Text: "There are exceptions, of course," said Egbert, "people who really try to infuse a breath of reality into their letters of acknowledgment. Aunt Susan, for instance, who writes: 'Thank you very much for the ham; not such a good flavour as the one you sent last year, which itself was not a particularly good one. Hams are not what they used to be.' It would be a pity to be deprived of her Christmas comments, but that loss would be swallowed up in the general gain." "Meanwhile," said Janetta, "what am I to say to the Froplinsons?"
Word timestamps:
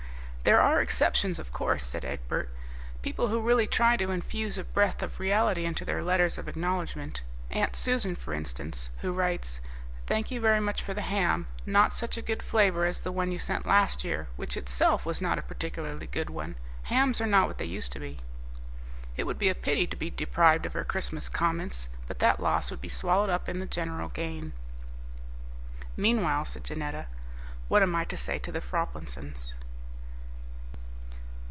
"There 0.43 0.59
are 0.59 0.81
exceptions, 0.81 1.37
of 1.37 1.53
course," 1.53 1.83
said 1.83 2.03
Egbert, 2.03 2.49
"people 3.03 3.27
who 3.27 3.39
really 3.43 3.67
try 3.67 3.95
to 3.95 4.09
infuse 4.09 4.57
a 4.57 4.63
breath 4.63 5.03
of 5.03 5.19
reality 5.19 5.65
into 5.65 5.85
their 5.85 6.01
letters 6.03 6.39
of 6.39 6.47
acknowledgment. 6.47 7.21
Aunt 7.51 7.75
Susan, 7.75 8.15
for 8.15 8.33
instance, 8.33 8.89
who 9.01 9.13
writes: 9.13 9.61
'Thank 10.07 10.31
you 10.31 10.41
very 10.41 10.59
much 10.59 10.81
for 10.81 10.95
the 10.95 11.03
ham; 11.03 11.45
not 11.63 11.93
such 11.93 12.17
a 12.17 12.23
good 12.23 12.41
flavour 12.41 12.85
as 12.85 13.01
the 13.01 13.11
one 13.11 13.31
you 13.31 13.37
sent 13.37 13.67
last 13.67 14.03
year, 14.03 14.29
which 14.35 14.57
itself 14.57 15.05
was 15.05 15.21
not 15.21 15.37
a 15.37 15.43
particularly 15.43 16.07
good 16.07 16.31
one. 16.31 16.55
Hams 16.85 17.21
are 17.21 17.27
not 17.27 17.47
what 17.47 17.59
they 17.59 17.65
used 17.65 17.91
to 17.91 17.99
be.' 17.99 18.19
It 19.15 19.25
would 19.25 19.37
be 19.37 19.47
a 19.49 19.53
pity 19.53 19.85
to 19.85 19.95
be 19.95 20.09
deprived 20.09 20.65
of 20.65 20.73
her 20.73 20.83
Christmas 20.83 21.29
comments, 21.29 21.87
but 22.07 22.17
that 22.17 22.41
loss 22.41 22.71
would 22.71 22.81
be 22.81 22.89
swallowed 22.89 23.29
up 23.29 23.47
in 23.47 23.59
the 23.59 23.67
general 23.67 24.09
gain." 24.09 24.53
"Meanwhile," 25.95 26.45
said 26.45 26.63
Janetta, 26.63 27.05
"what 27.67 27.83
am 27.83 27.93
I 27.95 28.05
to 28.05 28.17
say 28.17 28.39
to 28.39 28.51
the 28.51 28.59
Froplinsons?" 28.59 29.53